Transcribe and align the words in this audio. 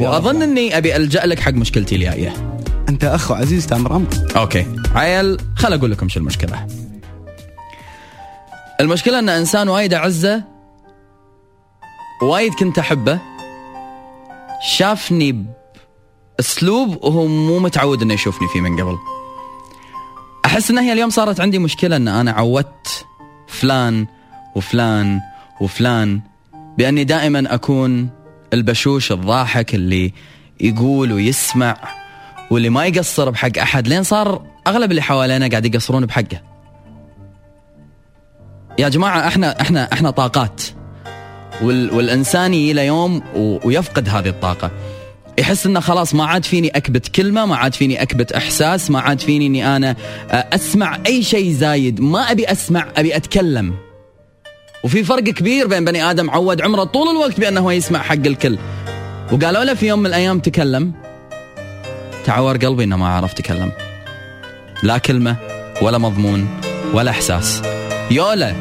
وأظن 0.00 0.42
إني 0.42 0.78
أبي 0.78 0.96
ألجأ 0.96 1.26
لك 1.26 1.40
حق 1.40 1.52
مشكلتي 1.52 1.94
الجايه 1.94 2.34
أنت 2.88 3.04
اخ 3.04 3.32
عزيز 3.32 3.66
تامر 3.66 3.96
أمر 3.96 4.06
أوكي. 4.36 4.66
عيل 4.94 5.36
خل 5.56 5.72
أقول 5.72 5.90
لكم 5.90 6.08
شو 6.08 6.20
المشكلة. 6.20 6.66
المشكلة 8.80 9.18
إن 9.18 9.28
إنسان 9.28 9.68
وايد 9.68 9.94
أعزه 9.94 10.44
وايد 12.22 12.54
كنت 12.54 12.78
أحبه 12.78 13.18
شافني 14.62 15.44
بأسلوب 16.38 17.04
وهو 17.04 17.26
مو 17.26 17.58
متعود 17.58 18.02
إنه 18.02 18.14
يشوفني 18.14 18.48
فيه 18.48 18.60
من 18.60 18.80
قبل. 18.80 18.96
أحس 20.44 20.70
إن 20.70 20.78
هي 20.78 20.92
اليوم 20.92 21.10
صارت 21.10 21.40
عندي 21.40 21.58
مشكلة 21.58 21.96
إن 21.96 22.08
أنا 22.08 22.32
عودت 22.32 23.06
فلان 23.48 24.06
وفلان 24.56 25.20
وفلان 25.60 26.20
بأني 26.78 27.04
دائما 27.04 27.54
أكون 27.54 28.10
البشوش 28.52 29.12
الضاحك 29.12 29.74
اللي 29.74 30.12
يقول 30.60 31.12
ويسمع 31.12 31.76
واللي 32.50 32.68
ما 32.68 32.86
يقصر 32.86 33.30
بحق 33.30 33.58
أحد 33.58 33.88
لين 33.88 34.02
صار 34.02 34.42
أغلب 34.66 34.90
اللي 34.90 35.02
حوالينا 35.02 35.48
قاعد 35.48 35.66
يقصرون 35.66 36.06
بحقه. 36.06 36.42
يا 38.78 38.88
جماعة 38.88 39.26
إحنا 39.28 39.60
إحنا 39.60 39.92
إحنا 39.92 40.10
طاقات 40.10 40.62
وال 41.62 41.94
والإنسان 41.94 42.54
يجي 42.54 42.80
يوم 42.80 43.22
ويفقد 43.34 44.08
هذه 44.08 44.28
الطاقة. 44.28 44.70
يحس 45.38 45.66
إنه 45.66 45.80
خلاص 45.80 46.14
ما 46.14 46.24
عاد 46.24 46.44
فيني 46.44 46.68
أكبت 46.68 47.08
كلمة، 47.08 47.46
ما 47.46 47.56
عاد 47.56 47.74
فيني 47.74 48.02
أكبت 48.02 48.32
إحساس، 48.32 48.90
ما 48.90 49.00
عاد 49.00 49.20
فيني 49.20 49.46
إني 49.46 49.76
أنا 49.76 49.96
أسمع 50.30 50.98
أي 51.06 51.22
شيء 51.22 51.52
زايد، 51.52 52.00
ما 52.00 52.30
أبي 52.30 52.52
أسمع 52.52 52.88
أبي 52.96 53.16
أتكلم. 53.16 53.74
وفي 54.84 55.04
فرق 55.04 55.22
كبير 55.22 55.66
بين 55.66 55.84
بني 55.84 56.10
آدم 56.10 56.30
عود 56.30 56.60
عمره 56.60 56.84
طول 56.84 57.08
الوقت 57.08 57.40
بأنه 57.40 57.72
يسمع 57.72 58.02
حق 58.02 58.26
الكل. 58.26 58.58
وقالوا 59.32 59.64
له 59.64 59.74
في 59.74 59.86
يوم 59.86 59.98
من 59.98 60.06
الأيام 60.06 60.38
تكلم 60.38 60.92
تعور 62.24 62.56
قلبي 62.56 62.84
إنه 62.84 62.96
ما 62.96 63.08
عرف 63.08 63.32
تكلم. 63.32 63.72
لا 64.82 64.98
كلمة 64.98 65.36
ولا 65.82 65.98
مضمون 65.98 66.48
ولا 66.92 67.10
إحساس. 67.10 67.62
يولا 68.10 68.54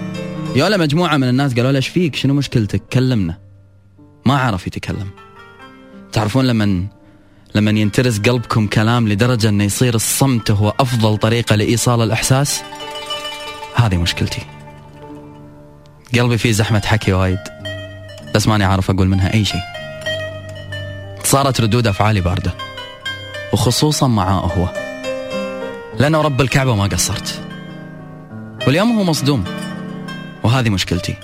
يولا 0.55 0.77
مجموعة 0.77 1.17
من 1.17 1.29
الناس 1.29 1.53
قالوا 1.53 1.71
له 1.71 1.77
إيش 1.77 1.87
فيك؟ 1.87 2.15
شنو 2.15 2.33
مشكلتك؟ 2.33 2.81
كلمنا. 2.93 3.37
ما 4.25 4.37
عرف 4.37 4.67
يتكلم. 4.67 5.09
تعرفون 6.11 6.45
لما 6.45 6.85
لما 7.55 7.71
ينترس 7.71 8.19
قلبكم 8.19 8.67
كلام 8.67 9.07
لدرجة 9.07 9.49
إنه 9.49 9.63
يصير 9.63 9.95
الصمت 9.95 10.51
هو 10.51 10.73
أفضل 10.79 11.17
طريقة 11.17 11.55
لإيصال 11.55 12.01
الإحساس؟ 12.01 12.61
هذه 13.75 13.97
مشكلتي. 13.97 14.41
قلبي 16.15 16.37
فيه 16.37 16.51
زحمة 16.51 16.81
حكي 16.85 17.13
وايد 17.13 17.39
بس 18.35 18.47
ماني 18.47 18.63
عارف 18.63 18.89
أقول 18.89 19.07
منها 19.07 19.33
أي 19.33 19.45
شيء. 19.45 19.61
صارت 21.23 21.61
ردود 21.61 21.87
أفعالي 21.87 22.21
باردة. 22.21 22.53
وخصوصا 23.53 24.07
معاه 24.07 24.39
هو. 24.39 24.69
لأنه 25.99 26.21
رب 26.21 26.41
الكعبة 26.41 26.75
ما 26.75 26.83
قصرت. 26.83 27.41
واليوم 28.67 28.97
هو 28.97 29.03
مصدوم. 29.03 29.43
وهذه 30.43 30.69
مشكلتي. 30.69 31.15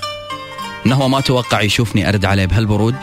إنه 0.86 1.08
ما 1.08 1.22
توقع 1.22 1.62
يشوفني 1.62 2.10
أرد 2.10 2.26
عليه 2.26 2.46
بهالبرود 2.46 2.96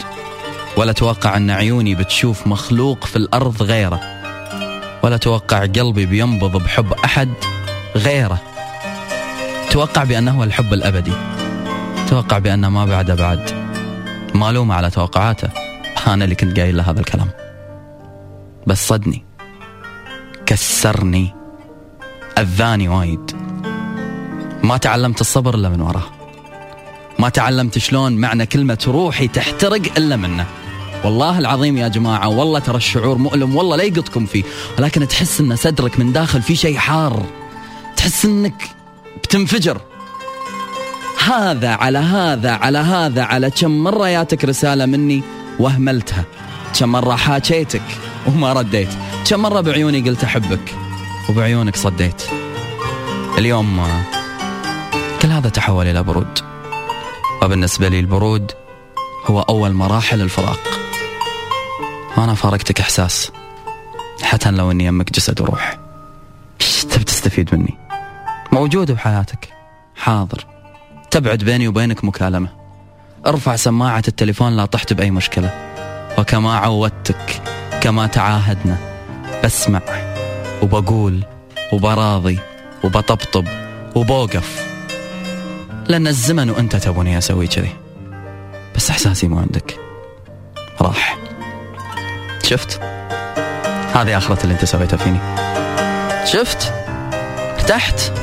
ولا 0.77 0.93
توقع 0.93 1.37
أن 1.37 1.51
عيوني 1.51 1.95
بتشوف 1.95 2.47
مخلوق 2.47 3.05
في 3.05 3.17
الأرض 3.17 3.63
غيره 3.63 4.01
ولا 5.03 5.17
توقع 5.17 5.67
قلبي 5.67 6.07
بينبض 6.07 6.57
بحب 6.63 6.93
أحد 6.93 7.29
غيره 7.97 8.41
توقع 9.71 10.05
بأنه 10.05 10.45
الحب 10.45 10.73
الأبدي 10.73 11.13
توقع 12.13 12.39
بانه 12.39 12.69
ما 12.69 12.85
بعده 12.85 13.15
بعد. 13.15 13.51
مالومه 14.35 14.75
على 14.75 14.91
توقعاته. 14.91 15.49
أنا 16.07 16.25
اللي 16.25 16.35
كنت 16.35 16.61
قايل 16.61 16.77
له 16.77 16.91
هذا 16.91 17.01
الكلام. 17.01 17.29
بس 18.67 18.89
صدني. 18.89 19.25
كسرني. 20.47 21.35
أذاني 22.39 22.89
وايد. 22.89 23.31
ما 24.63 24.77
تعلمت 24.77 25.21
الصبر 25.21 25.55
إلا 25.55 25.69
من 25.69 25.81
وراه. 25.81 26.05
ما 27.19 27.29
تعلمت 27.29 27.79
شلون 27.79 28.13
معنى 28.13 28.47
كلمة 28.47 28.85
روحي 28.87 29.29
تحترق 29.29 29.83
إلا 29.97 30.17
منه. 30.17 30.47
والله 31.05 31.39
العظيم 31.39 31.77
يا 31.77 31.89
جماعة 31.89 32.29
والله 32.29 32.59
ترى 32.59 32.77
الشعور 32.77 33.19
مؤلم 33.19 33.57
والله 33.57 33.77
لا 33.77 33.83
يقطكم 33.83 34.27
فيه. 34.27 34.43
ولكن 34.79 35.09
تحس 35.09 35.41
إن 35.41 35.57
صدرك 35.57 35.99
من 36.01 36.13
داخل 36.13 36.43
في 36.43 36.57
شيء 36.57 36.77
حار. 36.77 37.27
تحس 37.97 38.25
إنك 38.25 38.69
بتنفجر. 39.23 39.81
هذا 41.27 41.71
على 41.71 41.99
هذا 41.99 42.53
على 42.53 42.79
هذا 42.79 43.23
على 43.23 43.51
كم 43.51 43.71
مرة 43.71 44.09
ياتك 44.09 44.45
رسالة 44.45 44.87
مني 44.87 45.23
واهملتها 45.59 46.25
كم 46.79 46.89
مرة 46.89 47.17
حاكيتك 47.17 47.83
وما 48.27 48.53
رديت. 48.53 48.89
كم 49.31 49.41
مرة 49.41 49.61
بعيوني 49.61 50.01
قلت 50.01 50.25
أحبك 50.25 50.75
وبعيونك 51.29 51.77
صديت. 51.77 52.23
اليوم 53.39 54.03
كل 55.23 55.29
هذا 55.29 55.49
تحول 55.49 55.87
إلى 55.87 56.03
برود. 56.03 56.39
وبالنسبة 57.43 57.89
لي 57.89 58.01
البرود 58.01 58.53
هو 59.27 59.41
أول 59.41 59.73
مراحل 59.73 60.21
الفراق. 60.21 60.61
وأنا 62.17 62.35
فارقتك 62.35 62.81
إحساس. 62.81 63.33
حتى 64.23 64.51
لو 64.51 64.71
أني 64.71 64.85
يمك 64.85 65.13
جسد 65.13 65.41
وروح. 65.41 65.79
إيش 66.61 66.85
تبي 66.85 67.05
تستفيد 67.05 67.55
مني؟ 67.55 67.79
موجود 68.53 68.91
بحياتك. 68.91 69.49
حاضر. 69.97 70.52
تبعد 71.13 71.39
بيني 71.39 71.69
وبينك 71.69 72.05
مكالمة. 72.05 72.49
ارفع 73.27 73.57
سماعة 73.57 74.03
التليفون 74.09 74.57
لا 74.57 74.65
طحت 74.65 74.93
بأي 74.93 75.11
مشكلة. 75.11 75.51
وكما 76.19 76.57
عودتك 76.57 77.43
كما 77.81 78.07
تعاهدنا 78.07 78.77
بسمع 79.45 79.81
وبقول 80.63 81.25
وبراضي 81.73 82.39
وبطبطب 82.85 83.47
وبوقف. 83.97 84.67
لأن 85.89 86.07
الزمن 86.07 86.51
وأنت 86.51 86.77
تبوني 86.77 87.19
أسوي 87.19 87.47
كذي. 87.47 87.77
بس 88.77 88.91
إحساسي 88.91 89.29
مو 89.29 89.39
عندك. 89.39 89.79
راح. 90.81 91.19
شفت؟ 92.43 92.81
هذه 93.95 94.19
آخرة 94.19 94.43
اللي 94.43 94.55
أنت 94.55 94.65
سويته 94.65 94.97
فيني. 94.97 95.19
شفت؟ 96.25 96.73
ارتحت؟ 97.61 98.22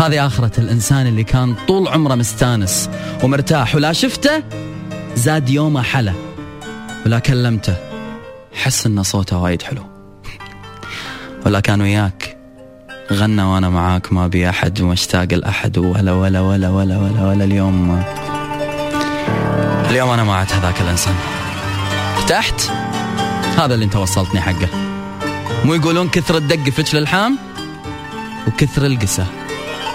هذه 0.00 0.26
آخرة 0.26 0.60
الإنسان 0.60 1.06
اللي 1.06 1.24
كان 1.24 1.54
طول 1.68 1.88
عمره 1.88 2.14
مستانس 2.14 2.90
ومرتاح 3.22 3.74
ولا 3.74 3.92
شفته 3.92 4.42
زاد 5.14 5.48
يومه 5.48 5.82
حلا 5.82 6.12
ولا 7.06 7.18
كلمته 7.18 7.74
حس 8.54 8.86
إن 8.86 9.02
صوته 9.02 9.38
وايد 9.38 9.62
حلو. 9.62 9.82
ولا 11.46 11.60
كان 11.60 11.80
وياك 11.80 12.36
غنى 13.12 13.42
وأنا 13.42 13.68
معاك 13.68 14.12
ما 14.12 14.26
بي 14.26 14.48
أحد 14.48 14.80
ومشتاق 14.80 15.34
لأحد 15.34 15.78
ولا 15.78 16.12
ولا 16.12 16.40
ولا 16.40 16.68
ولا 16.68 16.98
ولا 16.98 17.26
ولا 17.28 17.44
اليوم. 17.44 17.88
ما 17.88 18.04
اليوم 19.90 20.10
أنا 20.10 20.24
ما 20.24 20.34
عاد 20.34 20.52
هذاك 20.52 20.80
الإنسان. 20.80 21.14
ارتحت؟ 22.16 22.70
هذا 23.58 23.74
اللي 23.74 23.84
أنت 23.84 23.96
وصلتني 23.96 24.40
حقه. 24.40 24.68
مو 25.64 25.74
يقولون 25.74 26.08
كثر 26.08 26.36
الدق 26.36 26.70
فتش 26.70 26.94
للحام 26.94 27.38
وكثر 28.48 28.86
القسى 28.86 29.24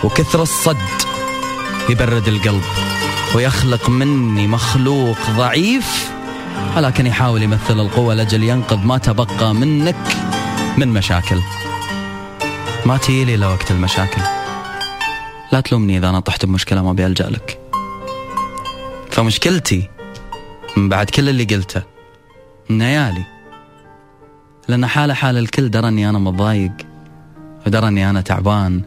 وكثر 0.03 0.41
الصد 0.41 0.77
يبرد 1.89 2.27
القلب 2.27 2.63
ويخلق 3.35 3.89
مني 3.89 4.47
مخلوق 4.47 5.17
ضعيف. 5.37 6.11
ولكن 6.77 7.07
يحاول 7.07 7.43
يمثل 7.43 7.79
القوة 7.79 8.13
لأجل 8.13 8.43
ينقذ 8.43 8.77
ما 8.77 8.97
تبقى 8.97 9.53
منك 9.53 10.17
من 10.77 10.87
مشاكل. 10.87 11.39
ما 12.85 12.97
تيلي 12.97 13.37
لوقت 13.37 13.71
المشاكل. 13.71 14.21
لا 15.51 15.59
تلومني 15.59 15.97
إذا 15.97 16.09
أنا 16.09 16.19
طحت 16.19 16.45
بمشكلة 16.45 16.83
ما 16.83 16.93
بيلجأ 16.93 17.29
لك. 17.29 17.59
فمشكلتي 19.11 19.89
من 20.77 20.89
بعد 20.89 21.09
كل 21.09 21.29
اللي 21.29 21.43
قلته 21.43 21.83
نيالي 22.69 23.23
لأن 24.67 24.87
حالة 24.87 25.13
حال 25.13 25.37
الكل 25.37 25.69
درى 25.69 25.87
أني 25.87 26.09
أنا 26.09 26.19
متضايق 26.19 26.71
ودرى 27.67 27.87
أني 27.87 28.09
أنا 28.09 28.21
تعبان 28.21 28.81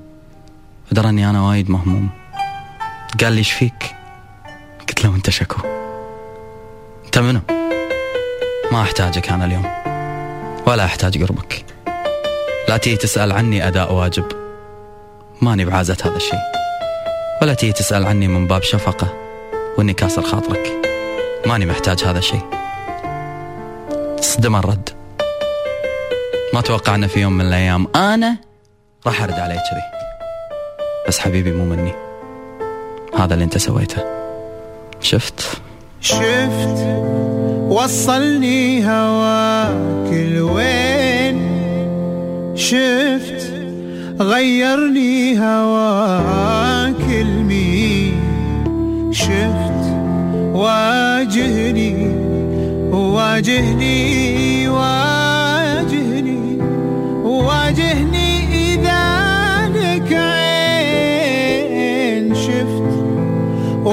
ودرى 0.93 1.08
أني 1.08 1.31
أنا 1.31 1.49
وايد 1.49 1.70
مهموم. 1.70 2.08
قال 3.20 3.32
لي 3.32 3.38
إيش 3.38 3.52
فيك؟ 3.52 3.96
قلت 4.88 5.05
له 5.05 5.14
أنت 5.14 5.31
شكو. 5.31 5.56
أنت 7.05 7.19
منو؟ 7.19 7.40
ما 8.73 8.82
أحتاجك 8.82 9.31
أنا 9.31 9.44
اليوم. 9.44 9.67
ولا 10.67 10.85
أحتاج 10.85 11.23
قربك. 11.23 11.64
لا 12.69 12.76
تيجي 12.76 12.96
تسأل 12.96 13.32
عني 13.32 13.69
أداء 13.69 13.93
واجب. 13.93 14.25
ماني 15.43 15.64
بعازة 15.64 15.96
هذا 16.05 16.17
الشيء. 16.17 16.40
ولا 17.43 17.55
تيجي 17.55 17.73
تسأل 17.73 18.06
عني 18.06 18.29
من 18.29 18.46
باب 18.46 18.62
شفقة 18.62 19.14
واني 19.79 19.93
كاسر 19.93 20.23
خاطرك 20.23 20.73
ماني 21.46 21.67
محتاج 21.67 22.05
هذا 22.05 22.19
الشيء. 22.19 22.44
صدم 24.20 24.56
الرد. 24.56 24.90
ما 26.55 26.61
توقع 26.61 26.94
ان 26.94 27.06
في 27.06 27.20
يوم 27.20 27.32
من 27.32 27.46
الأيام. 27.46 27.87
أنا 27.96 28.37
راح 29.06 29.23
أرد 29.23 29.38
عليه 29.38 29.55
كذي. 29.70 29.97
بس 31.08 31.19
حبيبي 31.19 31.52
مو 31.52 31.64
مني. 31.64 31.93
هذا 33.19 33.34
اللي 33.34 33.44
انت 33.44 33.58
سويته. 33.58 34.02
شفت؟ 35.00 35.40
شفت. 36.00 36.78
وصلني 37.69 38.87
هواك 38.87 40.12
لوين 40.12 41.38
شفت. 42.55 43.52
غيرني 44.20 45.38
هواك 45.38 47.05
المين 47.08 48.20
شفت. 49.12 49.84
واجهني 50.34 52.08
واجهني. 52.90 54.69
واجهني 54.69 55.07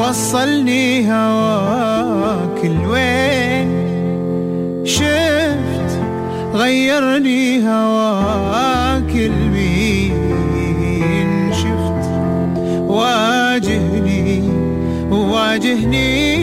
وصلني 0.10 1.12
هواك 1.12 2.60
الوين. 2.64 3.70
شفت 4.86 5.90
غيرني 6.54 7.68
هواك 7.68 9.12
البين. 9.16 10.52
شفت 11.54 12.10
واجهني 12.88 14.44
واجهني. 15.12 16.35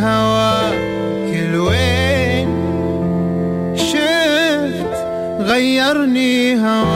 هواك 0.00 1.34
لوين 1.52 2.48
شفت 3.76 4.94
غيرني 5.40 6.56
هواك 6.56 6.89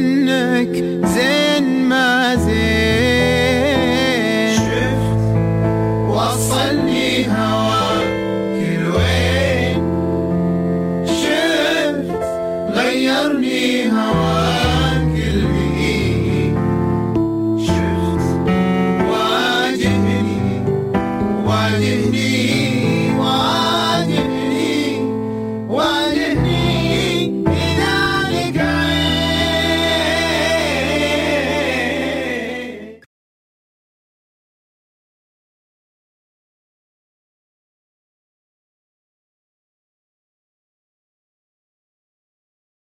منك 0.00 0.89